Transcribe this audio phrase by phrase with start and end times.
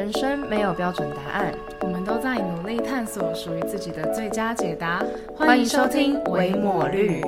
[0.00, 5.04] 人生没有标准答案，我们都在努力探索属于自己的最佳解答。
[5.36, 7.20] 欢迎收听《维抹绿》。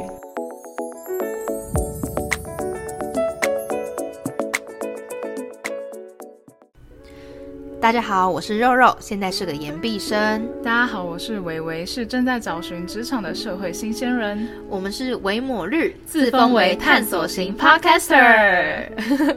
[7.78, 10.48] 大家好，我是肉肉，现在是个研毕生。
[10.64, 14.48] 大家好，我是维维，是正在找寻职场的社会新鲜人。
[14.70, 18.86] 我们是维抹绿，自封为探索型 Podcaster。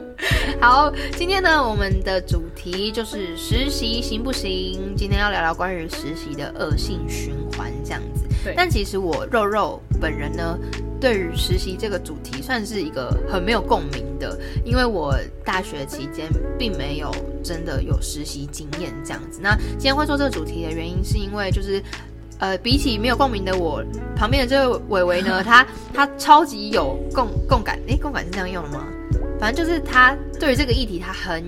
[0.60, 4.94] 好，今天呢，我们的主题就是实习行不行？
[4.96, 8.24] 今天要聊聊关于实习的恶性循环这样子。
[8.42, 10.58] 对但其实我肉肉本人呢，
[10.98, 16.26] 对于实习这个主题算是一个很没有共鸣的，因为我大学期间
[16.58, 19.40] 并没有真的有实习经验这样子。
[19.42, 21.82] 那今天会做这个主题的原因，是因为就是。
[22.38, 23.82] 呃，比起没有共鸣的我，
[24.14, 28.86] 旁边的这位伟伟呢，他他超级有共共感，诶，共感是这样用的吗？
[29.38, 31.44] 反正就是他对于这个议题，他很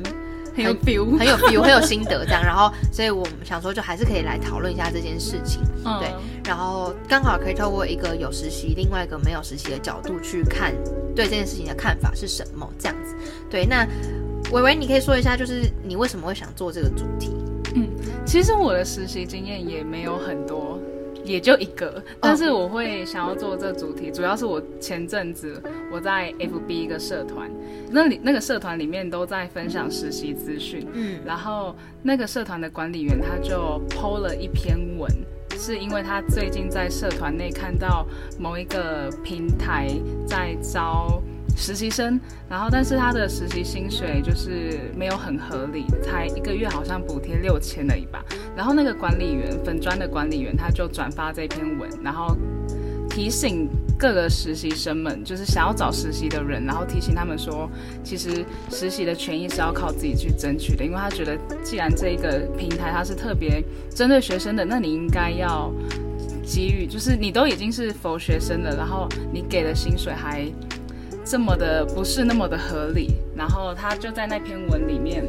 [0.55, 2.43] 很有 feel，很有 feel，很有心得这样。
[2.43, 5.63] 然后，所以我们想说，就还是可以来讨论一下这件事情。
[5.85, 6.13] 嗯对，
[6.45, 10.75] 然后刚好可以透过一个有实习，另外一个没有实习的角度去看
[11.15, 13.15] 对这件事情的看法是什么，这样子。
[13.49, 13.87] 对，那
[14.51, 17.37] 伟伟，你可以说一下，就是你为什么会想做这个主题？
[17.75, 17.89] 嗯
[18.25, 20.79] 其实我的实习经验也没有很多，
[21.29, 22.03] 也就一个。
[22.21, 25.63] 但是我会想要做这主题，主要是我前阵子
[25.93, 27.51] 我在 FB 一个社团，
[27.91, 31.21] 那里那个社团里面都在分享实习资讯，嗯。
[31.25, 35.11] 然后那个社团的管理员他就 PO 了一篇文，
[35.57, 38.07] 是因为他最近在社团内看到
[38.39, 39.89] 某一个平台
[40.27, 41.23] 在招
[41.59, 48.25] 实习生，然后但是他的实习薪水就是没有很合理，才一个月好像补贴六千而已吧。
[48.57, 52.37] 然后那个管理员粉专的管理员他就转发这篇文，然后
[53.11, 57.69] 提醒各个实习生们，就是想要找实习的人，然后提醒他们说，
[58.05, 65.73] 其实实习的权益是要靠自己去争取的，因为他觉得既然这一个平台它是特别针对学生的，那你应该要
[66.45, 70.47] 给予，就是你都已经是否学生了，然后你给的薪水还
[71.29, 75.25] 这么的不是那么的合理，然后他就在那篇文里面。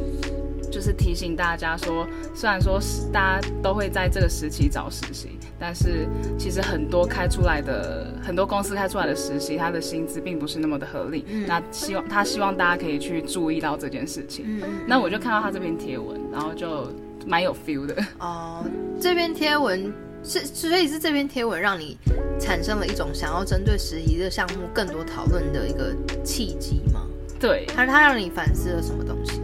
[0.70, 6.06] 就是提醒大家说，虽然说是大家都会在这个时期找实习，但是
[6.38, 11.24] 其实很多开出来的很多公司开出来的实习，他的薪资并不是那么的合理。
[11.28, 14.44] 嗯那希望他希望大家可以去注意到这件事情。
[14.46, 16.86] 嗯嗯那我就看到他这篇贴文，然后就
[17.26, 17.96] 蛮有 feel 的。
[18.20, 18.64] 哦，
[19.00, 19.92] 这篇贴文
[20.22, 21.96] 是，所以是这篇贴文让你
[22.38, 25.94] 产生了一种想要针对实习这个项目更多讨论的一个
[26.24, 27.06] 契机吗？
[27.38, 29.40] 对，还是它让你反思了什么东西？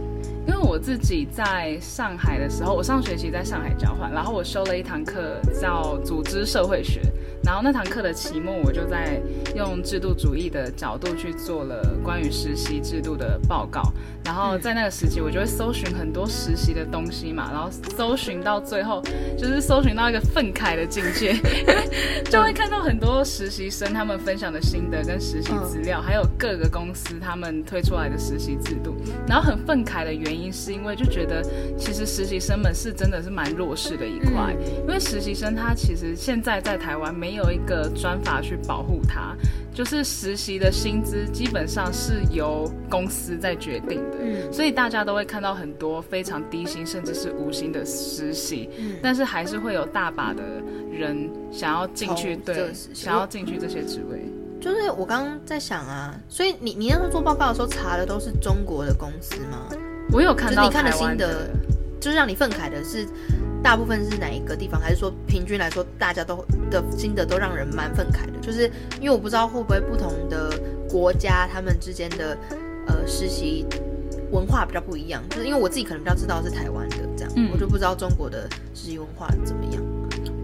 [0.47, 7.01] 因为我自己在上海的时候，我上学期在上海交换，然后我修了一堂课叫组织社会学，
[7.47, 9.21] 然后那堂课的期末我就在
[9.55, 13.81] 用制度主义的角度去做了关于实习制度的报告，
[14.25, 19.01] 然后在那个时期我就会搜寻很多实习的东西嘛，然后搜寻到最后
[19.37, 21.37] 就是搜寻到一个愤慨的境界，
[22.29, 28.93] 就会看到很多实习生他们分享的心得跟实习资料，还有各个公司他们推出来的实习制度，
[29.25, 31.41] 然后很愤慨的原因是因为就觉得
[31.77, 39.35] 其实实习生们是真的是蛮弱势的一块，因为实习生他其实现在在台湾没有一个专法去保护他，
[39.73, 50.41] 就是实习的薪资基本上是由公司在决定的，嗯所以大家都会看到很多非常低薪甚至是无薪的实习，嗯但是还是会有大把的
[50.91, 54.25] 人想要进去，对想要进去这些职位。
[54.59, 59.69] 就是我刚刚在想啊，所以你你那时候做报告的时候查的都是中国的公司吗？
[60.11, 61.49] 我有看到就是你看的心得
[61.99, 63.05] 就是让你愤慨的是
[63.67, 66.37] 大部分是哪一个地方，还是说平均来说大家都
[66.71, 68.39] 的心得都让人蛮愤慨的？
[68.41, 70.57] 就是因为我不知道会不会不同的
[70.89, 72.37] 国家他们之间的
[72.87, 73.65] 呃实习
[74.31, 79.83] 文化比较不一样，就是因为我自己可能比较知道是台湾的这样，嗯我就不知道中国的实习文化怎么样。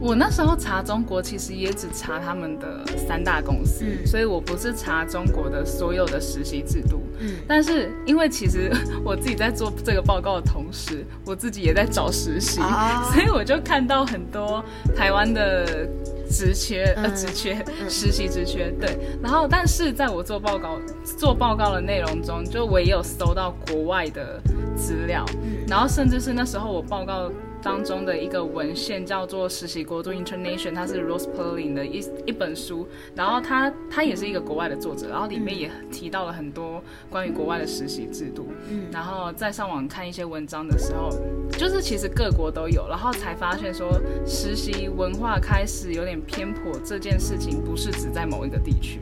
[0.03, 4.06] 我那时候查中国，其实也只查他们的三大公司，嗯。
[4.06, 7.02] 所以我不是查中国的所有的实习制度。
[7.22, 7.36] 嗯。
[7.47, 8.69] 但是因为其实
[9.06, 13.10] 我自己在做这个报告的同时，我自己也在找实习，啊。
[13.13, 14.62] 所以我就看到很多
[14.94, 15.88] 台湾的
[16.30, 17.16] 职缺，呃，嗯。
[17.16, 17.89] 职缺，嗯。
[17.89, 19.00] 实习职缺，对。
[19.22, 20.78] 然后，但是在我做报告
[21.18, 24.42] 做报告的内容中，就我也有搜到国外的
[24.75, 25.63] 资料，嗯。
[25.66, 27.31] 然后甚至是那时候我报告
[27.63, 38.88] 当中的一个文献叫做《实习国度 Internation》，它是 Rose Perlin 的一一本书，然后他他也是一个国外的作者，然后里面也提到了很多关于国外的实习制度，嗯。
[38.92, 41.10] 然后在上网看一些文章的时候，
[41.57, 49.00] 就是其实各国都有，然后才发现说实习文化开始有点偏颇，这件事情不是只在某一个地区。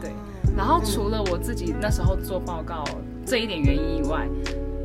[0.00, 0.10] 对。
[0.56, 2.82] 然后除了我自己那时候做报告
[3.26, 4.26] 这一点原因以外，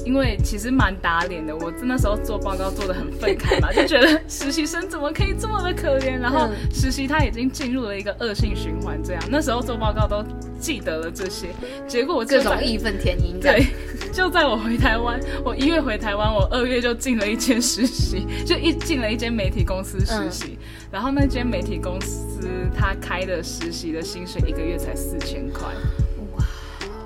[0.06, 10.24] 因为其实蛮打脸的，我那时候做报告做的很愤慨嘛， 就觉得实习生怎么可以这么的可怜，然后实习他已经进入了一个恶性循环，这样那时候做报告都
[10.60, 11.48] 记得了这些，
[11.88, 13.40] 结果我各种义愤填膺。
[13.40, 13.66] 对，
[14.12, 20.58] 就在我回台湾，我一月回台湾，我二月就进了一间实习，就一进了一间媒体公司实习，
[20.92, 25.68] 然后那间媒体公司他开的实习的薪水一个月才四千块。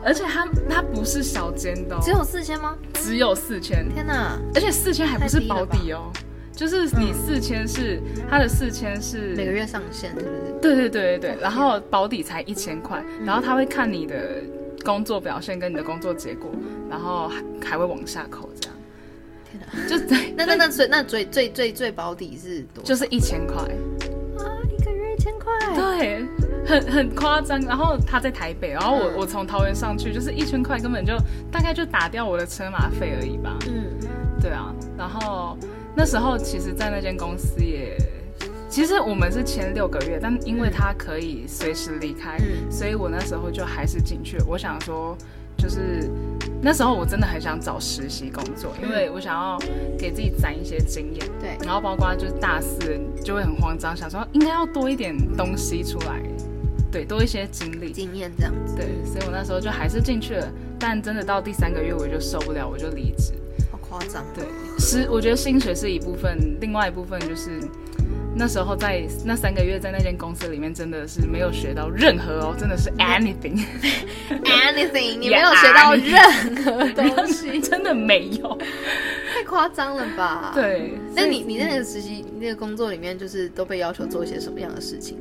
[0.05, 2.77] 而且他他不是小间的，只有四千吗？
[2.93, 4.39] 只有四千，天哪！
[4.53, 6.11] 而且四千还不是保底哦，
[6.53, 7.99] 就是你四千是
[8.29, 10.27] 他的四千是每个月上限，是不是？
[10.61, 14.43] 对对对对对，然后保底才一千块，然后他会看你的
[14.83, 16.51] 工作表现跟你的工作结果，
[16.87, 18.77] 然后还还会往下扣这样。
[19.51, 19.89] 天哪！
[19.89, 22.83] 就对， 那那那最那最最最最保底是多？
[22.83, 23.55] 就是一千块
[24.37, 26.23] 啊，一个月一千块，对。
[26.65, 31.13] 很很夸张，然后他在台北，然后我我从桃园上去，就是一千块，根本就
[31.51, 33.57] 大概就打掉我的车马费而已吧。
[33.67, 33.85] 嗯，
[34.41, 35.57] 对啊，然后
[35.95, 37.95] 那时候其实，在那间公司也，
[38.69, 42.37] 其实我们是签六个月，但因为他可以随时离开，
[42.69, 44.37] 所以我那时候就还是进去。
[44.47, 45.17] 我想说。
[45.57, 46.11] 就是
[46.61, 49.57] 那时候我真的很想找实习工作，因为我想要
[49.97, 51.25] 给自己攒一些经验。
[51.39, 56.21] 对，然后包括就是大四就会很慌张，想说应该要多一点东西出来，
[56.95, 58.73] 对，多一些经历、经验这样子。
[58.73, 60.47] 对，所以我那时候就还是进去了，
[60.79, 63.33] 但真的到第三个月我就受不了，我就离职。
[63.69, 64.23] 好夸张。
[64.33, 64.45] 对，
[64.79, 67.59] 是我觉得薪水是一部分，另外一部分就是。
[68.37, 76.21] 那时候在那三个月在那间公司里面，真的是没有学到任何哦，真的是 anything，anything， 你没有学到任
[76.61, 78.57] 何 东西，真的没有，
[79.33, 80.51] 太夸张了吧？
[80.53, 85.17] 对，那你你在那个实习那个工作里面，就是都被要求做一些什么样的事情？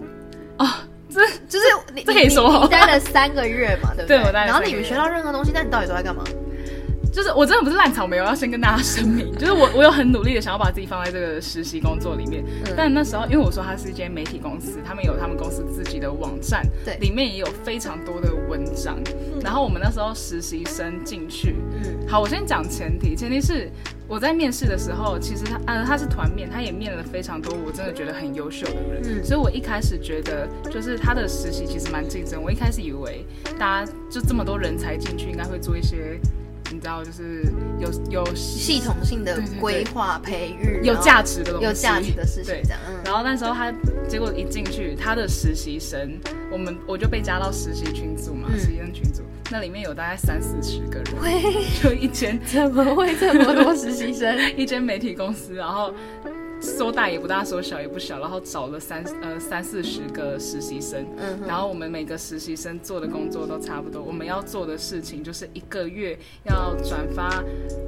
[0.58, 0.66] 哦，
[1.14, 4.18] 这就是你这可以说你待了三个月嘛，对不对？
[4.18, 6.24] 对，我待然后你没学到任何东西，那你到底都在干嘛？
[7.14, 12.44] 就是我真的不是烂草莓，我要先跟大家声明，就是我我有很努力的想要把自己放在这个实习工作里面，
[12.76, 18.98] 但那时候因为我说它是一间媒体公司，他们有他们公司自己的网站，对，里面也有非常多的文章，
[19.44, 23.70] 然后我们那时候实习生进去，嗯，好，我先讲前提，前提是
[24.08, 33.24] 我在面试的时候，其实他呃他是团面，他也面了非常多我真的觉得很优秀的人，嗯，所以我一开始觉得就是他的实习其实蛮竞争，我一开始以为
[33.56, 36.18] 大家就这么多人才进去，应该会做一些。
[36.74, 37.44] 你知道，就是
[37.78, 42.54] 有有系统性的规划、培育，有价值的东西，有价值的事情。
[42.64, 43.72] 这样，然后那时候他
[44.08, 46.18] 结果一进去，他的实习生，
[46.50, 51.06] 我们我就被加到实习群组嘛，实习生群组，那里面有大概三四十个人，
[51.82, 54.36] 就一间 怎么会这么多实习生？
[54.56, 55.92] 一间媒体公司，然后。
[56.64, 67.44] 说大也不大，说小也不小，然后找了三呃三四十个实习生，嗯，然后我们每个实习生做的工作都差不多，我们要做的事情就是一个月要转发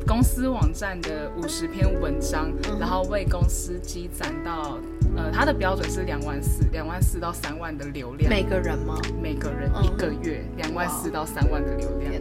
[0.06, 4.78] 公司网站的五十篇文章，然后为公司积攒到
[5.16, 9.00] 呃它的标准是两万四，两万四到三万的流量，每个人吗？
[9.22, 12.12] 每个人一个月两万四到三万的流量，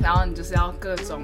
[0.00, 1.22] 然后你就是要各种。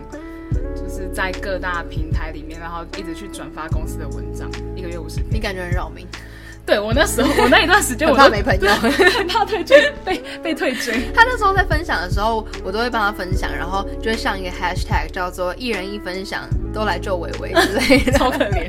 [0.74, 5.26] 就是在各大平台里面，然后一直去转发公司的文章，一个月五十篇。
[5.32, 6.06] 你感觉很扰民？
[6.64, 8.66] 对我那时候，我那一段时间我怕没朋友，
[9.28, 10.94] 怕退追， 被被退追。
[11.14, 16.42] 他那时候在分享的时候，我都会帮他分享，然后就会上一个 hashtag 叫做“一人一分享”，
[16.74, 18.68] 都来救伟伟之类的， 超可怜。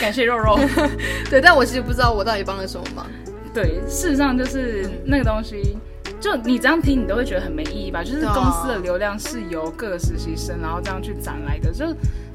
[0.00, 0.58] 感谢肉肉。
[1.30, 3.06] 对，但我其实不知道我到底帮了什么忙。
[3.54, 5.78] 对，事实上就是那个东西。
[6.20, 8.02] 就你这样听，你都会觉得很没意义吧？
[8.02, 11.72] 就是公司的流量是由各个实习生，然后这样去攒来的。
[11.72, 11.86] 就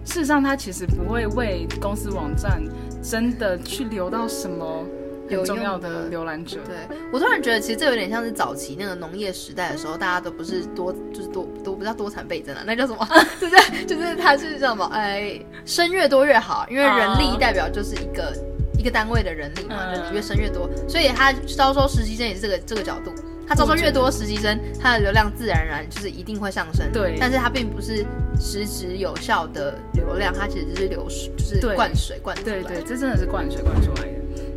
[0.05, 2.61] 事实上，它其实不会为公司网站
[3.01, 4.85] 真的去留到什么
[5.29, 6.59] 有重要的浏览者。
[6.65, 13.05] 对我突然觉得，其实这有点像是早期那个农业时代的时候，大家都不是多，就是多都不叫多产倍增啊，那叫什么？
[13.39, 13.85] 对不对？
[13.85, 14.85] 就是它是叫什么？
[14.93, 18.33] 哎，生越多越好，因为人力代表就是一个
[18.77, 23.11] 一个单位的人力嘛，人力越生越多，所以他招收实习生也是这个这个角度。
[23.47, 26.91] 他招收越多实习生，他的流量自然而然就是一定会上升。
[26.91, 28.05] 对，但是它并不是
[28.39, 32.61] 实质有效的流量，它其实就是流水，就是灌水灌出来。
[32.61, 34.13] 对对，这真的是灌水灌出来的。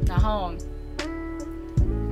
[0.06, 0.52] 然后，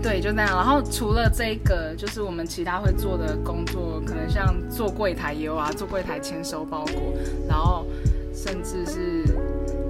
[0.03, 0.57] 对，就那样。
[0.57, 7.15] 然后除了这个，就是我们其他会做的工作，可能像做柜台也有啊，做柜台签收包裹，
[7.49, 7.87] 然后
[8.35, 9.25] 甚至是。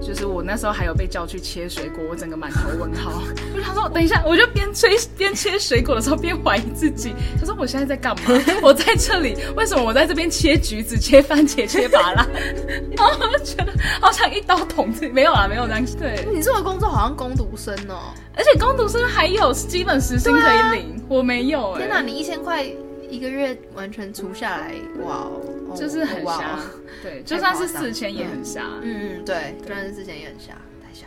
[0.07, 3.23] 就是我那时候还有被叫去切水果，我整个满头问号。
[3.55, 7.15] 我想说，等一下，我就边吹边切水果的时候边怀疑自己。
[7.41, 8.39] 他说我现在在干嘛？
[8.63, 12.27] 我在这里，为什么我在这边切橘子、切番茄、切芭拉？
[12.97, 15.09] 然后我觉得好像一刀捅自己。
[15.09, 15.85] 没有啊，没有这样。
[15.99, 21.77] 对，你做的工作好像工读生哦，而且工读生还有基本时薪可以领，我没有。
[21.79, 22.65] 天哪，你一千块。
[23.11, 26.61] 一个月完全除下来，哇哦，哦就是很哇瞎哦。
[27.03, 28.63] 对，就算是四千也很瞎。
[28.83, 30.57] 嗯嗯，对，就算是之前也很瞎，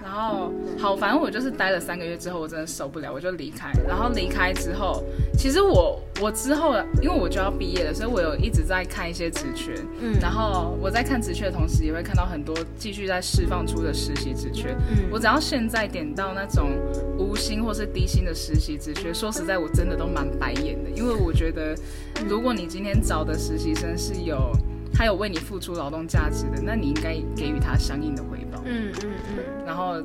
[0.01, 3.71] 然后好，反正我就是待了三个月之后，我真的受不了，我就离开。
[3.87, 5.03] 然后离开之后，
[5.37, 9.73] 其实我我之后，因为我就要毕业了，所以我有一直在看一些职缺。
[10.01, 14.73] 嗯然后我在看职缺的同时，也会看到很多继续在释放出的实习职缺。
[14.89, 16.71] 嗯我只要现在点到那种
[17.17, 21.75] 无薪或是低薪的实习职缺，说实在，我真的都蛮白眼的，因为我觉得，
[22.27, 24.51] 如果你今天找的实习生是有
[24.93, 28.36] 他有为你付出劳动价值的，那你应该给予他相应的回报。
[28.67, 29.95] 嗯嗯嗯，然后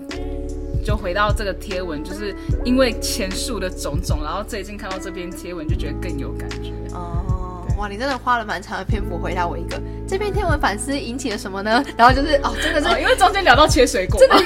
[0.84, 6.72] 就回到这个贴文，就是因为前述的种种，然后最近看到这篇贴文就觉得更有感觉。
[6.94, 11.82] 哦，哇，你真的花了蛮长的篇幅回答我一个这篇贴文反思引起了什么呢？
[11.96, 14.36] 然后就是哦，真的是哦，因为中间聊到切水果真的，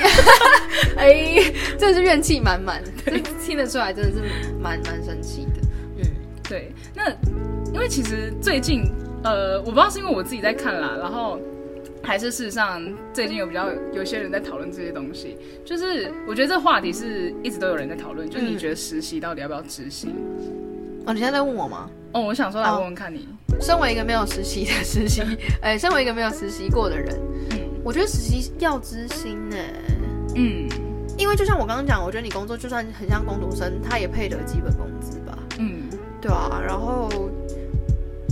[0.97, 1.43] 哎，
[1.79, 3.13] 真的是怨气满满，这
[3.45, 4.23] 听得出来，真的是
[4.61, 5.61] 蛮蛮生气的。
[5.99, 6.05] 嗯
[6.49, 7.11] 对，那
[7.73, 8.85] 因为其实最近，
[9.25, 11.41] 呃，我不知道是因为我自己在看啦，然后
[12.07, 12.81] 还是事实上
[13.13, 20.15] 最近有比较有些人在讨论这些东西，就是我觉得这话题是一直都有人在讨论，就是你嗯觉得实习到底要不要执行？
[21.05, 21.91] 哦，你现在在问我吗？
[22.13, 23.29] 哦，我想说来问问看你，
[23.61, 25.23] 身为一个没有实习的实习，
[25.61, 27.09] 哎，身为一个没有实习过的人，
[27.51, 29.57] 嗯我觉得实习要知心呢。
[30.37, 30.69] 嗯
[31.19, 35.85] 因为就像我刚刚讲，我觉得你工作就算很像工读生，他也配得基本工资吧，嗯，
[36.21, 36.63] 对啊。
[36.63, 37.09] 然后，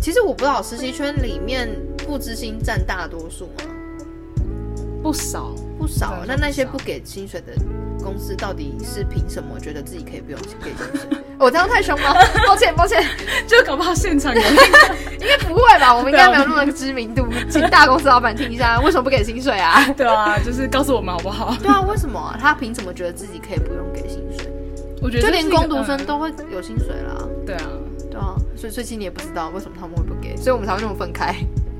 [0.02, 1.66] 其实我不知道实习圈里面
[2.06, 3.64] 不知心占大多数吗？
[5.02, 7.52] 不少，不少那那些不给薪水的
[8.02, 11.18] 公司，到底是凭什么觉得自己可以不用给薪水？
[11.38, 12.14] 我 这样太凶吗？
[12.46, 13.04] 抱歉，抱歉，
[13.46, 14.40] 就搞不好现场有。
[14.40, 15.94] 应该不会吧？
[15.94, 19.84] 我们应该没有那么知名度，请大公司老板听一下，为什么不给薪水啊？
[19.96, 21.54] 对啊，就是告诉我们好不好？
[21.60, 24.50] 对啊，为什么啊、他凭什么觉得自己可以不用给薪水？
[25.02, 27.28] 我觉得就连工读生嗯都会有薪水啦。
[27.44, 27.68] 对啊，
[28.10, 31.34] 对啊，所以最近你也不知道为什么他们会不给，所以我们才会那么分开。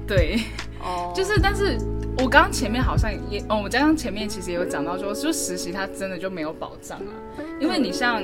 [0.07, 0.41] 对，
[0.81, 1.79] 哦 就是但是
[2.19, 7.13] 我刚刚前面好像也哦，我刚刚前面其实也有讲到说，就实习它真的就没有保障啊，
[7.61, 8.23] 因为你像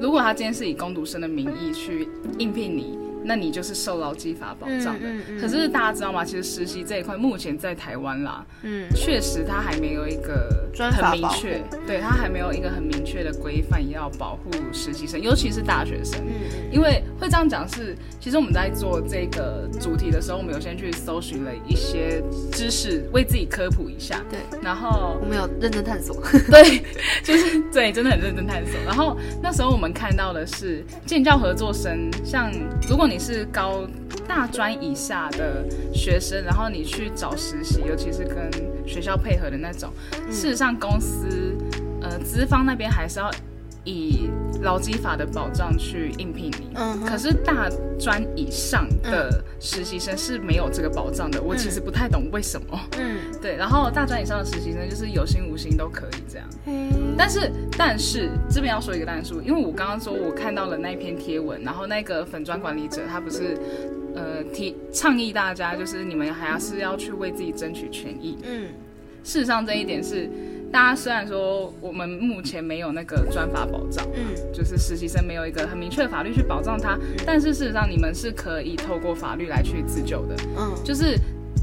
[0.00, 2.08] 如果他今天是以工读生的名义去
[2.38, 2.98] 应聘你。
[3.24, 6.24] 那你就是受劳基法保障的，嗯嗯嗯可是大家知道吗？
[6.24, 16.20] 其实实习这一块目前在台湾啦，嗯确实它还没有一个很明确，对它还没有一个很明确的规范要保护实习生，尤其是大学生。
[16.20, 24.22] 嗯因为会这样讲是，其实我们在做这个主题的时候，我们有先去搜寻了一些知识，为自己科普一下。
[24.30, 26.16] 对，然后我们有认真探索。
[26.50, 26.82] 对，
[27.22, 28.80] 就是对，真的很认真探索。
[28.86, 32.50] 然后那时候我们看到的是建教合作生，像
[32.88, 33.86] 如果你是高
[34.26, 38.50] 大专以下的学生，然后你去找实习，尤其是跟
[38.86, 39.90] 学校配合的那种，
[40.30, 41.56] 事实上公司
[42.00, 43.30] 呃资方那边还是要
[43.84, 44.30] 以
[44.62, 46.70] 劳基法的保障去应聘你。
[46.74, 52.80] 嗯哼可是大专以上的实习生是没有这个保障的，我其实不太懂为什么。
[52.98, 56.48] 嗯，对，然后大专以上的实习生就是有心无心都可以这样。
[56.64, 56.72] 嘿
[57.16, 63.56] 但是，但是这边要说一个但数，因为我刚刚说我看到了那一篇贴文，然后那个粉砖管理者他不是
[64.14, 68.38] 呃提倡议大家，就是你们还是要去为自己争取权益。
[68.44, 68.68] 嗯。
[69.24, 70.28] 事实上，这一点是
[70.72, 74.52] 大家虽然说我们目前没有那个专法保障，嗯。
[74.52, 80.34] 就是实习生没有一个很明确的法律去保障他，但是事实上你们是可以透过法律来去自救的。
[80.58, 80.74] 嗯。
[80.82, 81.16] 就是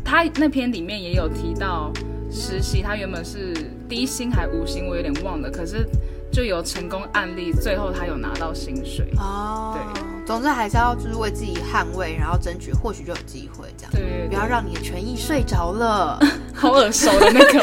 [0.06, 1.92] 他那篇里面也有提到，
[2.32, 3.54] 实习他原本是
[3.90, 5.86] 低薪还无薪，我有点忘了，可是
[6.32, 9.08] 就有成功案例，最后他有拿到薪水。
[9.18, 13.92] 哦，对，总之还是要就是为自己捍卫，然后争取，或许就有机会这样。
[13.92, 16.20] 对对不要让你的权益睡着了。
[16.54, 17.60] 好耳熟的那个。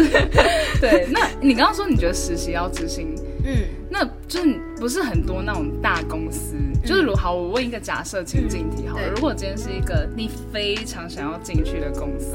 [0.80, 3.14] 对，那你刚刚说你觉得实习要执行，
[3.44, 6.54] 嗯那就是不是很多那种大公司，
[6.84, 12.34] 就是如好，我问一个假设情境题好了，嗯如果今天是一个你非常想要进去的公司，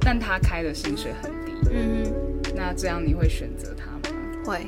[0.00, 2.04] 但他开的薪水很低，嗯
[2.58, 4.16] 那这样你会选择他吗？
[4.44, 4.66] 会。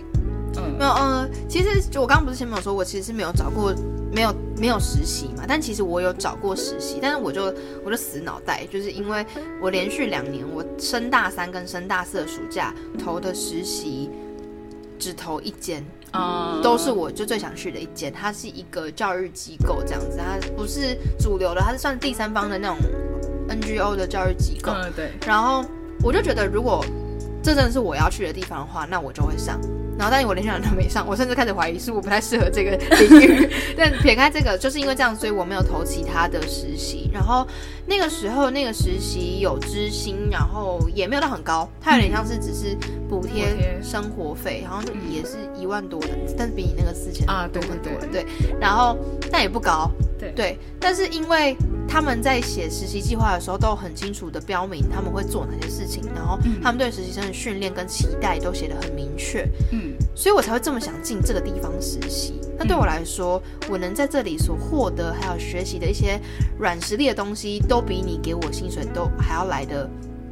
[0.56, 3.73] 嗯没有，嗯，其实就我刚刚不是前面有说，我其实是没有找过，
[4.12, 7.54] 没有没有实习嘛，但其实我有找过实习，但是我就
[7.85, 9.25] 我就死脑袋，就是因为
[9.61, 14.11] 我连续两年，我升大三跟升大四的暑假投的实习
[14.99, 22.76] 只投一间，啊都是我就最想去的一间，它是一个教育机构这样子，它不是主流的，它是算第三方的那种
[23.49, 25.64] NGO 的教育机构，嗯对，然后
[26.02, 26.85] 我就觉得，如果
[27.42, 29.61] 这真的是我要去的地方的话，那我就会上。
[29.99, 33.50] 然后，但是我连续两年都没上，我甚至开始怀疑是我不太适合这个领域。
[33.76, 37.11] 但撇开这个，就是因为这样，所以我没有投其他的实习。
[37.12, 37.47] 然后
[37.87, 42.75] 那个时候，那个实习有知心，然后也没有到很高，它有点像是只是
[43.11, 48.25] 补贴生活费，好像就也是一万多的，但是比你那个四千啊多很多对了。
[48.25, 48.26] 对，
[48.59, 48.97] 然后
[49.30, 51.54] 但也不高，对对，但是因为
[51.90, 62.40] 他们在写实习计划的时候，都很清楚的标明他们会做哪些事情，然后嗯他们对实习生的训练跟期待都写得很明确，嗯，所以我才会这么想进这个地方实习。
[62.56, 66.20] 那对我来说，我能在这里所获得还有学习的一些
[66.59, 69.90] 软实力的东西，都比你给我薪水都还要来的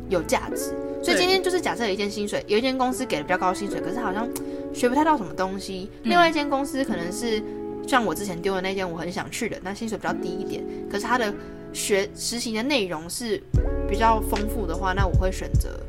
[0.08, 0.72] 有价值。
[1.02, 4.28] 所以今天就是假设有一间薪水，有一间公司给了比较高的薪水，可是好像
[4.74, 5.90] 学不太到什么东西。
[6.02, 7.42] 嗯另外一间公司可能是
[7.88, 11.32] 像我之前丢的那间我很想去的，那薪水比较低一点，可是它的
[11.72, 13.42] 学实习的内容是
[13.88, 15.80] 比较丰富的话，那我会选择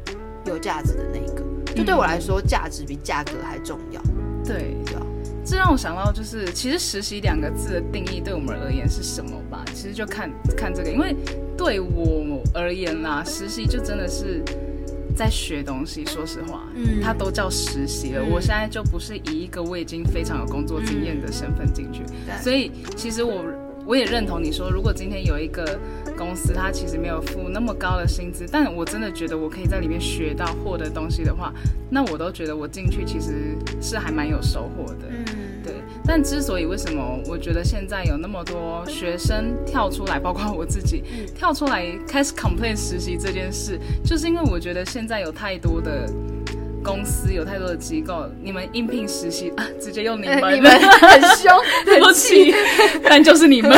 [0.45, 1.43] 有价值的那一个。
[1.75, 4.01] 就对我来说，价值比价格还重要，
[4.45, 5.05] 对，对吧？
[5.45, 9.65] 这让我想到，就是其实“实习”两个字的定义对我们而言是什么吧？
[9.73, 11.13] 其实就看看这个，因为
[11.57, 14.41] 对我而言啦，实习就真的是
[15.19, 16.05] 在学东西。
[16.05, 18.21] 说实话，嗯它都叫实习了。
[18.23, 23.43] 嗯我现在就不是以一个我已经非常有工作经验的身份进去，对所以其实我
[23.85, 25.77] 我也认同你说，如果今天有一个
[26.17, 31.53] 公司，它其实没有付那么高的薪资，但我真的觉得我可以在里面学到获得东西的话，
[31.89, 35.08] 那我都觉得我进去其实是还蛮有收获的。
[36.11, 46.11] 但之所以为什么我觉得现在有那么多学生跳出来，包括我自己、嗯跳出来开始 complain 实习这件事，就是因为我觉得现在有太多的
[46.83, 52.57] 公司，有太多的机构，你们应聘实习啊，直接用你们，呃 你们很凶，对不很气起，
[53.03, 53.71] 但就是你们，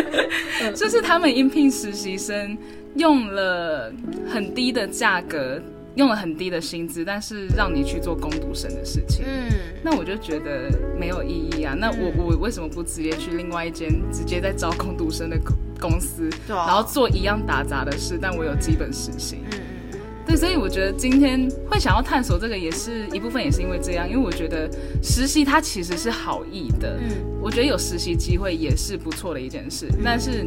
[0.74, 2.56] 就是他们应聘实习生
[2.94, 3.92] 用了
[4.32, 5.60] 很低的价格，
[5.98, 9.24] 用了很低的薪资，但是让你去做攻读生的事情。
[9.26, 9.50] 嗯，
[9.82, 11.74] 那我就觉得没有意义啊！
[11.76, 15.56] 那我嗯我为什么不直接去另外一间直接在招工读生的公
[15.90, 19.38] 公司，对啊然后做一样打杂的事，但我有基本实习？
[19.50, 19.58] 嗯
[19.92, 24.70] 嗯对，所以我觉得今天会想要探索这个，也是一部分也是因为这样，因为我觉得
[25.02, 27.10] 实习它其实是好意的，嗯
[27.42, 30.46] 我觉得有实习机会也是不错的一件事，但是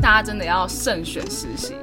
[0.00, 1.74] 大家真的要慎选实习。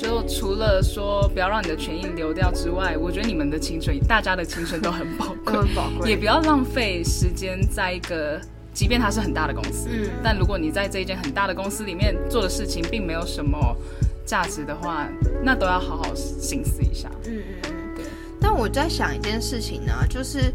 [0.00, 8.40] 嗯就除了说不要让你的权益流掉之外，我觉得你们的青春，大家的青春都很宝贵，很宝贵，也不要浪费时间在一个，
[8.72, 13.76] 即便它是很大的公司，嗯但如果你在这一间很大的公司里面做的事情并没有什么
[14.24, 15.06] 价值的话，
[15.42, 17.10] 那都要好好心思一下。
[17.26, 18.04] 嗯嗯嗯，对。
[18.40, 20.52] 但我在想一件事情呢、就是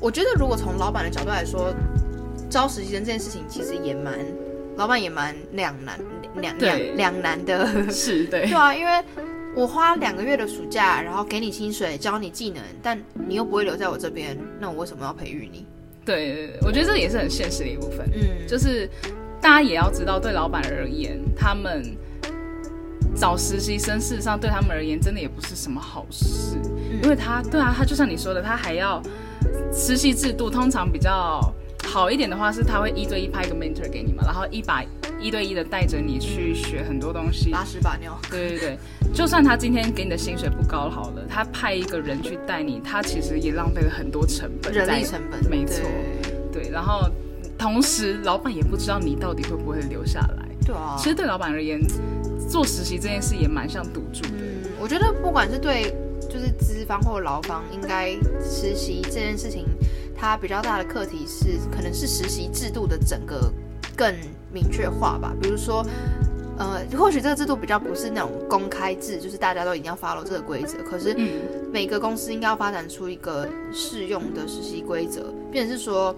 [0.00, 1.72] 我觉得如果从老板的角度来说，
[2.50, 4.14] 招实习生这件事情其实也蛮，
[4.76, 5.98] 老板也蛮两难
[6.36, 8.46] 两两两难的，是 对。
[8.46, 8.92] 对啊，因为
[9.54, 15.66] 我花两个月的暑假，然后给你薪水，教你技能，但你又不会留在我这边，那我为什么要培育你？
[16.04, 18.00] 对我觉得这也是很现实的一部分。
[18.12, 18.88] 嗯，就是
[19.40, 21.96] 大家也要知道，对老板而言，他们
[23.14, 26.56] 找实习生，事实上对他们而言，真的也不是什么好事，
[27.02, 29.00] 因为他对啊，他就像你说的，他还要
[29.72, 31.40] 实习制度，通常比较
[31.86, 34.82] 好一点的话，是他会一对一派一个 mentor 给你嘛，然后一把
[35.20, 37.50] 一对一的带着你去学很多东西。
[37.50, 38.18] 拉屎把尿。
[38.30, 38.78] 对对对，
[39.12, 45.82] 就算他今天给你的薪水不高好了，他派一个人去带你，他其实也浪费了很多成本，人力成本，没错
[46.52, 47.08] 对对，然后
[47.56, 50.48] 同时老板也不知道你到底会不会留下来。
[50.66, 51.80] 对啊，其实对老板而言，
[52.48, 54.30] 做实习这件事也蛮像赌注的。
[54.40, 55.94] 嗯，我觉得不管是对
[56.28, 59.64] 就是资方或劳方，应该实习这件事情，
[60.16, 63.52] 它比较大的课题是可能是实习制度的整个
[63.96, 64.14] 更
[64.52, 65.32] 明确化吧。
[65.40, 65.84] 比如说，
[66.58, 71.40] 呃，或许这个制度比较不是那种公开制，就是大家都一定要 follow 这个规则，可是嗯，
[71.72, 76.14] 每个公司应该要发展出一个适用的实习规则，变成是说。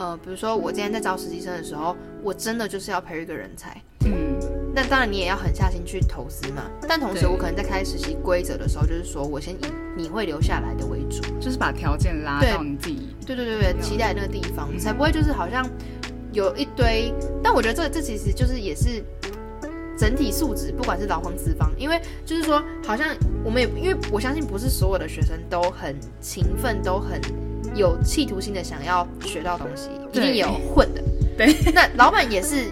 [0.00, 4.38] 呃，比如说我今天在招实习生的时候，我真的就是要培育一个人才，嗯，
[4.72, 6.70] 那当然你也要狠下心去投资嘛。
[6.88, 11.20] 但同时，我可能在开实习规则的时候，就是说我先以你会留下来的为主。
[11.40, 13.07] 就是把条件拉到你自己。
[13.36, 15.62] 对对对对，期待那个地方，才不会就是好像
[16.32, 17.12] 有一堆。
[17.42, 19.04] 但我觉得这这其实就是也是
[19.98, 23.14] 整体素质，不管是劳方资方，因为就是说，好像
[23.44, 27.20] 我们也因为我相信不是所有的学生都很勤奋，都很
[27.74, 31.02] 有企图心的想要学到东西，一定有混的。
[31.36, 32.64] 对，那老板也是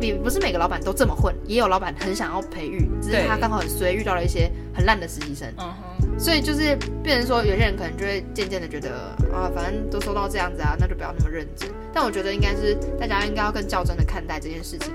[0.00, 8.90] 也不是每个老板都这么混，也有老板很想要培育，只是他刚好很衰遇到了一些很烂的实习生，嗯哼，所以就是变成说有些人可能就会渐渐的觉得
[9.32, 11.68] 啊，反正都收到这样子啊，那就不要那么认真。
[11.92, 14.92] 但我觉得应该是大家应该要更较真的看待这件事情。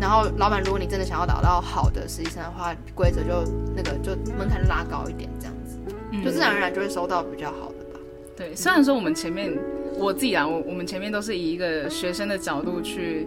[0.00, 3.44] 然后老板，如果你真的想要找到好的实习生的话，规则就
[3.76, 5.78] 那个就门槛拉高一点，这样子，
[6.10, 8.00] 嗯就自然而然就会收到比较好的吧。
[8.36, 8.54] 对。
[8.56, 9.52] 虽然说我们前面
[9.98, 13.26] 我自己啊，我我们前面都是以一个学生的角度去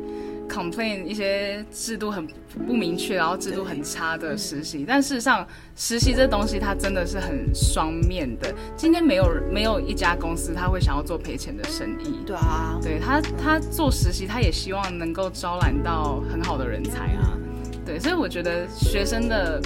[0.50, 2.28] complain 一些制度很
[2.68, 4.86] 不明确，然后制度很差的实习。
[4.88, 8.54] 但事实上，实习这东西它真的是很双面的。
[8.76, 12.20] 今天没有没有一家公司他会想要做赔钱的生意。
[12.26, 17.38] 对啊，对他他做实习，他也希望能够招揽到很好的人才啊。
[17.86, 19.62] 对，所以我觉得学生的。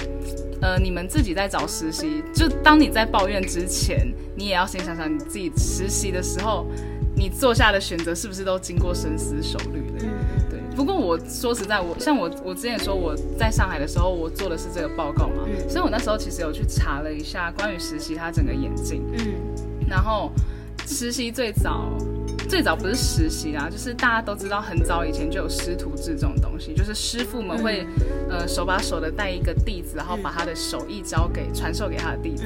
[0.60, 6.66] 呃，你们自己在找实习，就当你在抱怨之前，你也要先想想你自己实习的时候，
[7.14, 10.04] 你做下的选择是不是都经过深思熟虑的？
[10.78, 10.84] 对。
[10.84, 19.34] 不过我说实在，我像我我之前说我在上海的时候，我做的是这个报告嘛，所以我那时候其实有去查了一下关于实习它整个演进，嗯，
[19.88, 20.30] 然后
[20.86, 21.90] 实习最早。
[22.48, 27.86] 最早不是实习啦，就是大家都知道，很早以前就有师徒制这种东西，就是师傅们会，
[28.30, 32.44] 呃，手把手的带一个弟子，然后把他的手艺交给传授给他的弟子，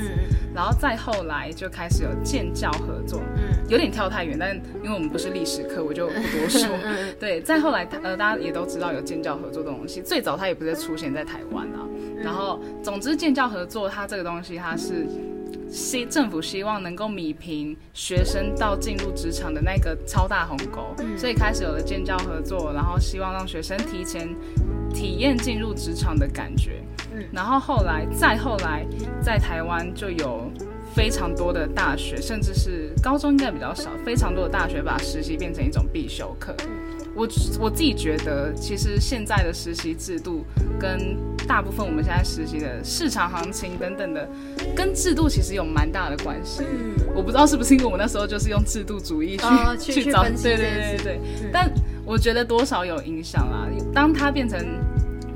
[0.52, 6.68] 然后再后来就开始有建教合作，嗯，有点跳太远，但因为我们不是历史课，我就不多说。
[7.20, 11.86] 对，再后来，呃，大家也都知道有建教合作这种东西，最早它也不是出现在台湾啊。
[12.16, 15.06] 然后，总之建教合作它这个东西，它是。
[15.72, 24.28] 希政府希望能够米平学生到进入职场的那个超大鸿沟，所以开始有了建教合作，然后希望让学生提前
[24.92, 26.82] 体验进入职场的感觉。
[27.14, 28.86] 嗯，然后后来再后来，
[29.22, 30.50] 在台湾就有
[30.94, 36.54] 非常多的大学，甚至是高中应该比较少，非常多的大学把实习变成一种必修课。
[37.14, 37.28] 我
[37.60, 40.44] 我自己觉得，其实现在的实习制度
[40.78, 44.28] 跟大部分我们现在实习的市场行情等等的，
[44.74, 46.62] 跟制度其实有蛮大的关系。
[46.62, 49.36] 嗯，我不知道是不是因为我们那时候就是用制度主义
[49.78, 51.20] 去 去找，对对对对。
[51.52, 51.70] 但
[52.04, 53.68] 我觉得多少有影响啦。
[53.92, 54.58] 当它变成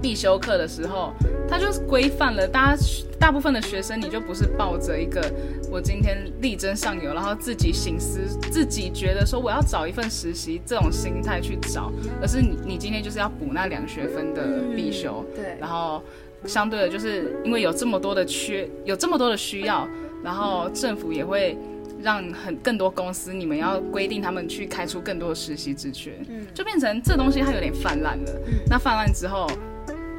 [0.01, 1.13] 必修课的时候，
[1.49, 2.83] 它就是规范了大家。
[3.19, 5.23] 大部分的学生，你就不是抱着一个
[5.71, 16.03] 我今天力争上游，然后自己醒思、自己觉得说我要找一份实习这种心态去找，而是你你今天就是要补那两学分的必修，对，然后
[16.45, 19.87] 相对的，就是因为有这么多的缺，有这么多的需要，
[20.23, 21.59] 然后政府也会
[22.01, 29.47] 让很更多公司，你们要规定他们去开出更多的实习职缺，嗯，就变成这东西它有点泛滥了，嗯，那泛滥之后。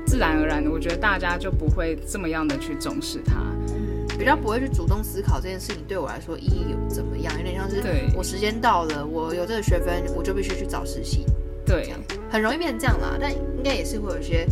[0.10, 3.42] 自然而然的，我觉得大家就不会这么样的去重视它，
[3.76, 3.77] 嗯，
[4.18, 7.82] 比较不会去主动思考这件事情对我来说意义有怎么样，有点像是
[8.16, 11.26] 我时间到了，我有这个学分，我就必须去找实习，
[11.66, 11.94] 对，
[12.30, 13.18] 很容易变成这样啦。
[13.20, 14.48] 但应该也是会有一些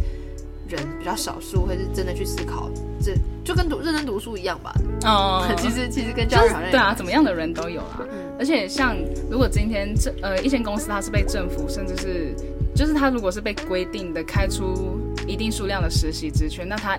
[0.67, 2.69] 人比较少数，会是真的去思考，
[3.01, 4.73] 这就跟读认真读书一样吧。
[5.04, 8.06] 哦， 其实其实跟教育好像对啊，怎么样的人都有啊。
[8.38, 8.95] 而且像
[9.32, 12.36] 如果今天这呃一间公司它是被政府甚至是
[12.75, 14.99] 就是它如果是被规定的开出。
[15.28, 16.95] 一定数量的实习职缺，那他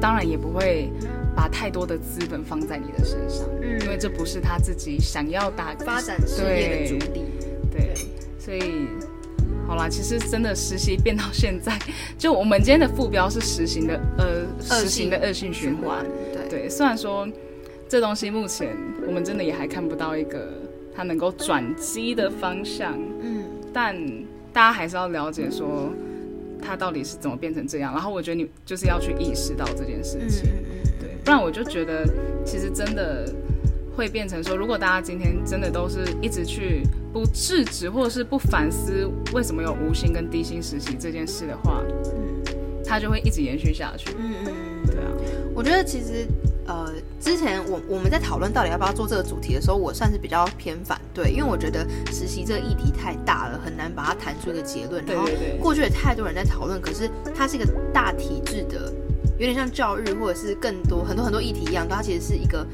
[0.00, 0.90] 当然也不会
[1.34, 7.24] 把太多的资本放在你的身上，嗯，因为这不是他自己想要打发展事业的主力，
[7.70, 7.94] 对，
[8.38, 8.86] 所以
[9.66, 11.76] 好啦，其实真的实习变到现在，
[12.16, 16.60] 就我们今天的副标是实行的呃实行的恶性循环，对。
[16.60, 17.28] 对，虽然说
[17.88, 20.48] 这东西目前我们真的也还看不到一个
[20.94, 23.94] 它能够转机的方向，嗯，但
[24.52, 25.90] 大家还是要了解说。
[26.60, 27.92] 它到底是怎么变成这样？
[27.92, 30.50] 然后我觉得你就是要去意识到这件事情，
[31.00, 32.06] 对，不然我就觉得
[32.44, 33.32] 其实真的
[33.94, 41.82] 会变成说，如果大家今天真的都是一直去不制止或者是不反思为什么有无薪跟低薪实习这件事的话，
[42.16, 42.42] 嗯，
[42.84, 44.10] 它就会一直延续下去。
[44.18, 45.10] 嗯嗯嗯，对啊，
[45.54, 46.26] 我觉得其实。
[47.18, 55.04] 呃，之前我我们在讨论到底要不要做这个主题的时候，我算是比较偏反对，因为我觉得实习这个议题太大了，很难把它谈出一个结论。
[55.06, 55.28] 然后
[55.60, 58.92] 过去也太多人在讨论，可是它是一个大体制的，
[59.38, 62.66] 有点像教育或者是更多很多很多议题一样，它其实是一个。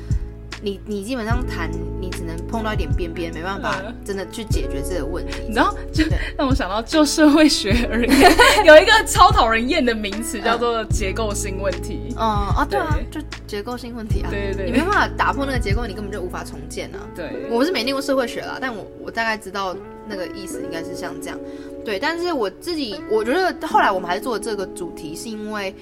[0.65, 5.43] 你你基本上谈，你只能碰到一点边边，没办法真的去解决这个问题。
[5.47, 6.05] 你知道，就
[6.39, 8.33] 让我想到，就社会学而言，
[8.65, 12.15] 有一个超讨人厌的名词叫做结构性问题。
[12.17, 14.31] 嗯啊，对啊，就结构性问题啊。
[14.31, 16.99] 对对对，你没办法打破那个结构，你根本就无法重建啊。
[17.15, 19.77] 对，我是没念过社会学啦，但我我大概知道
[20.09, 21.39] 那个意思应该是像这样。
[21.85, 25.75] 对，但是我自己我觉得后来我们还是做这个主题，是因为。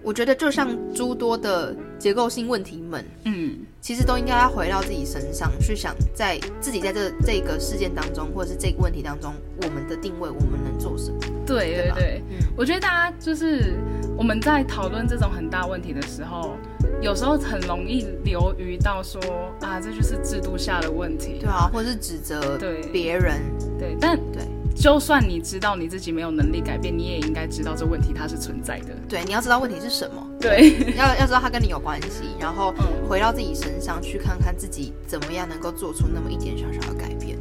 [0.00, 11.18] 我觉得就像诸多的结构性问题们，嗯，其实都应该要回到自己身上去想，在自己在这这个事件当中，或者是这个问题当中，我们的定位，我们能做什么？
[11.46, 13.78] 对对对，嗯，我觉得大家就是
[14.16, 16.56] 我们在讨论这种很大问题的时候，
[17.00, 19.20] 有时候很容易流于到说
[19.60, 22.82] 啊，这就是制度下的问题，对啊，或者是指责对。
[22.92, 23.40] 别人，
[23.78, 24.42] 对，但对。
[24.80, 28.94] 就算你知道你自己没有能力改变，你也应该知道这问题它是存在的。
[29.08, 30.24] 对，你要知道问题是什么。
[30.40, 32.72] 对，要要知道它跟你有关系，然后
[33.08, 37.36] 回到自己身上去看看自己怎么样能够做出那么一点小小的改变。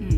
[0.00, 0.08] 嗯，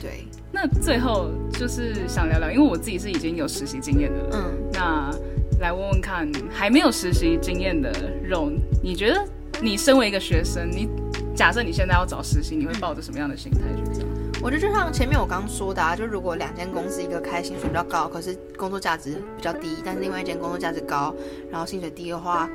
[0.00, 0.24] 对。
[0.52, 5.10] 那那最后就是想聊聊，因为我自己是已经有实习经验的了，嗯，那
[5.58, 7.90] 来问问看，还没有实习经验的
[8.22, 9.24] 肉，你觉得
[9.62, 10.86] 你身为一个学生，你
[11.34, 14.06] 假设你现在要找实习，你会抱着什么样的心态去找？
[14.42, 21.14] 我觉得就像前面我刚刚说的啊，就如果两间公司一个开薪水比较高，可是工作价值比较低，但是另外一间工作价值高，
[21.50, 22.48] 然后薪水低的话，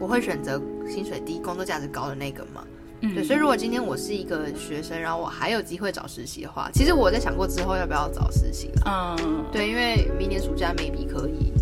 [0.00, 2.64] 我会选择薪水低、工作价值高的那个嘛。
[3.00, 9.16] 嗯对，所以如果今天我是一个学生，然后我还有机会找实习的话，其实我在想过之后要不要找实习了。
[9.16, 11.52] 嗯，对，因为明年暑假 maybe 可以，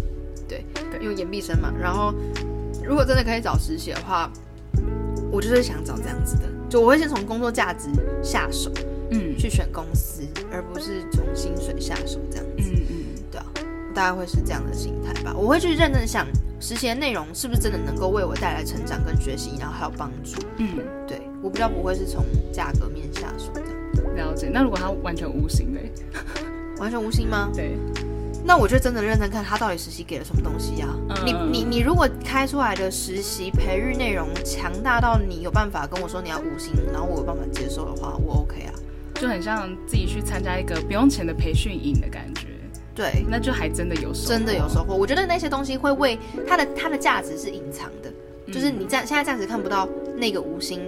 [0.49, 1.71] 对，对因为研毕生嘛。
[1.79, 2.15] 然后
[2.83, 4.33] 如果真的可以找实习的话，
[5.31, 7.91] 我就是想找这样子的，就我会先从工作价值
[8.23, 8.73] 下手
[9.11, 12.71] 嗯去选公司，而不是从薪水下手这样子。
[12.73, 12.97] 嗯嗯
[13.31, 13.47] 对啊，
[13.95, 15.35] 大概会是这样的心态吧。
[15.37, 16.27] 我会去认真想
[16.61, 20.41] 实习的内容是不是真的能够为我带来成长跟学习，然后还有帮助。
[20.59, 23.71] 嗯，对我比较不会是从价格面下手这样。
[24.15, 24.49] 了解。
[24.53, 25.93] 那如果他完全无形嘞？
[26.79, 27.51] 完全无心吗？
[27.55, 27.77] 对，
[28.45, 30.89] 那我就真的认真看他到底实习给了什么东西啊！
[31.11, 38.73] 嗯你你你如果开出来的实习培育内容强大到你有办法跟我说你要五星，然后我有办法接受的话，我 OK 啊。
[39.21, 42.47] 就很像自己去参加一个不用钱的培训营的感觉，
[42.95, 44.95] 对，那就还真的有收获，真的有收获。
[44.95, 48.13] 我觉得那些东西会为它的它的价值是隐藏的，
[48.47, 48.53] 嗯。
[48.53, 50.81] 就是你暂现在暂时看不到那个无心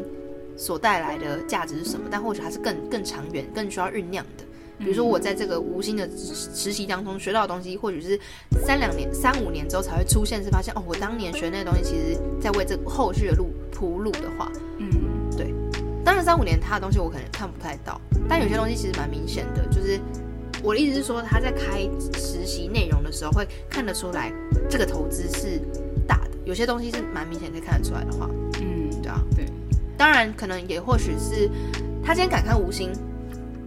[0.56, 4.44] 所带来的价值是什么，但或许它是更更长远、更需要酝酿的。
[4.78, 8.18] 比如说我在这个无心的实实习当中学到的东西，或许是
[8.64, 14.88] 三两年、三五年之后才会出现，是发现哦，我当年学那些东西，其实在为这个后续的路铺路的话，嗯
[16.08, 20.00] 当然三五年他的东西我可能看不太到，但有些东西其实蛮明显的，就是
[20.62, 21.80] 我的意思是说，他在开
[22.14, 24.32] 实习内容的时候会看得出来
[24.70, 25.60] 这个投资是
[26.06, 28.26] 大的，有些东西是蛮明显可以看得出来的话，
[28.58, 29.44] 嗯，对啊，对，
[29.98, 31.50] 当然可能也或许是
[32.02, 32.90] 他今天敢开无心，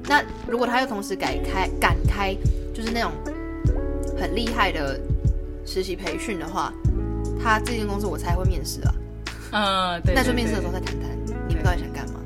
[0.07, 2.35] 那如果他又同时改开敢开
[2.73, 3.11] 就是那种
[4.19, 4.99] 很厉害的
[5.63, 6.73] 实习培训的话，
[7.39, 8.95] 他这间公司我猜会面试啊。
[9.51, 11.07] 嗯，对，那就面试的时候再谈谈
[11.47, 12.20] 你们到底想干嘛。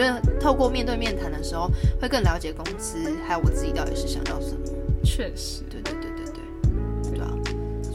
[0.00, 4.60] 觉得透过面对面谈的时候，会更了解公司还有我自己到底是想要什么。
[5.04, 7.30] 确实，对对对对对，对啊。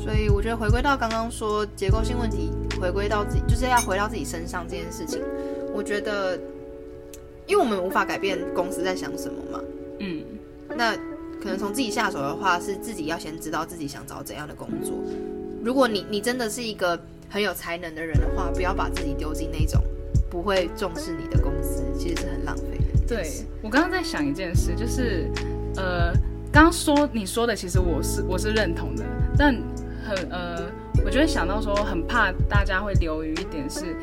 [0.01, 5.21] 所以我觉得回归到刚刚说结构性问题，回归到自己就是要回到自己身上这件事情，
[5.73, 6.37] 我觉得，
[7.47, 9.59] 因为我们无法改变公司在想什么嘛，
[9.99, 10.23] 嗯
[10.75, 10.95] 那
[11.41, 14.93] 可能从自己下手的话，是自己要先知道自己想找怎样的工作。
[15.63, 19.79] 如果你你真的是一个很有才能的人的话，不要把自己丢进那种
[20.35, 23.31] 不会重视你的公司，其实是很浪费的对。
[23.61, 25.31] 我刚刚在想一件事，就是
[25.77, 26.11] 呃，
[26.51, 29.05] 刚刚说你说的，其实我是我是认同的，
[29.37, 29.55] 但
[30.03, 30.63] 很呃，
[31.05, 33.95] 我就会想到说，很怕大家会流于一点是，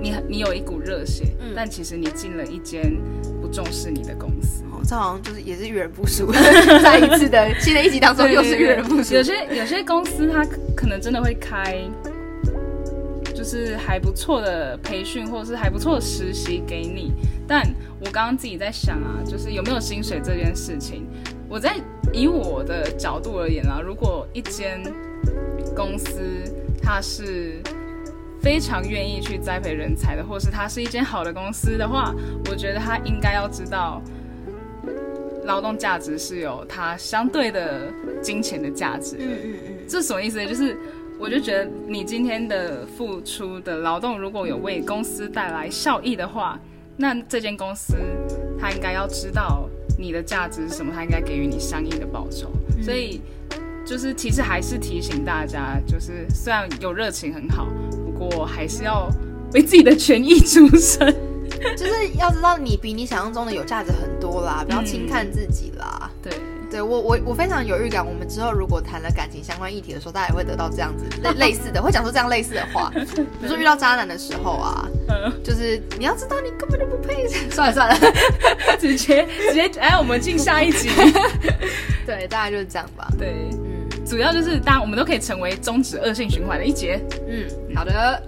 [0.00, 2.96] 你很你有一股热血，嗯但其实你进了一间
[3.42, 4.64] 不重视你的公司。
[4.72, 6.32] 哦，这好像就是也是遇人不淑，
[6.82, 9.22] 在一次的新的一集当中又是遇人不淑有。
[9.22, 11.78] 些有些公司它可能真的会开，
[13.44, 17.12] 就是还不错的培训或者是还不错的实习给你。
[17.46, 17.62] 但
[18.00, 21.06] 我刚刚自己在想啊，就是有没有薪水这件事情，
[21.46, 21.76] 我在
[22.10, 24.82] 以我的角度而言啊，如果一间
[25.76, 26.18] 公司
[26.82, 27.60] 它是
[28.40, 32.14] 非常愿意去栽培人才的，或是它是一间好的公司的话，
[32.50, 34.00] 我觉得它应该要知道。
[35.46, 39.18] 劳动价值是有它相对的金钱的价值。
[39.20, 40.46] 嗯嗯嗯，这什么意思呢？
[40.46, 40.74] 就是
[41.24, 46.60] 我就觉得你今天的付出的劳动，如果有为公司带来效益的话，
[46.98, 47.96] 那这间公司
[48.60, 49.66] 它应该要知道
[49.98, 52.52] 你的价值是什么，它应该给予你相应的报酬。
[52.82, 53.22] 所以
[53.86, 57.68] 就是其实还是提醒大家，就是虽然有热情很好，
[58.04, 59.08] 不过还是要
[59.54, 61.10] 为自己的权益出声。
[61.74, 66.10] 就是要知道你比你想象中的有价值很多啦，不要轻看自己啦。
[66.74, 72.90] 对，我我我非常有预感，我们之后如果谈了感情相关议题的时候，大家也会得到这样子类 类似的，会讲出这样类似的话。
[72.92, 77.28] 比如说遇到渣男的时候啊，嗯，就是你要知道你根本就不配。
[77.48, 77.96] 算了算了，
[78.80, 80.90] 直接直接，哎，我们进下一集。
[82.04, 83.06] 对，大概就是这样吧。
[83.16, 87.00] 对，嗯主要就是当然我们都可以成为终止恶性循环的一节。
[87.28, 88.20] 嗯，好的。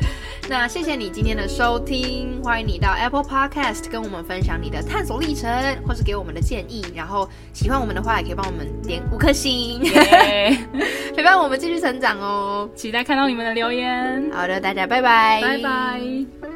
[0.48, 5.50] 那谢谢你今天的收听，欢迎你到 Apple Podcast 跟我们分享你的探索历程，
[5.85, 6.85] 或是给我们的建议。
[6.94, 10.56] 然后喜欢我们的话，也可以帮我们点五颗星，耶
[11.16, 12.68] 陪伴我们继续成长哦。
[12.76, 16.56] 期待看到你们的留言，好的，大家拜拜，拜拜。